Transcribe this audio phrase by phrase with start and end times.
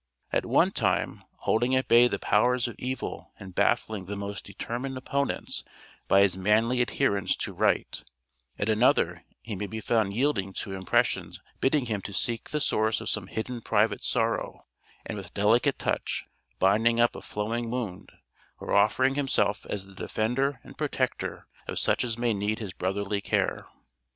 [0.33, 4.97] At one time, holding at bay the powers of evil and baffling the most determined
[4.97, 5.63] opponents
[6.07, 8.03] by his manly adherence to right;
[8.57, 12.99] at another he may be found yielding to impressions bidding him to seek the source
[12.99, 14.65] of some hidden private sorrow,
[15.05, 16.25] and with delicate touch,
[16.57, 18.11] binding up a flowing wound,
[18.59, 23.21] or offering himself as the defender and protector of such as may need his brotherly
[23.21, 23.67] care.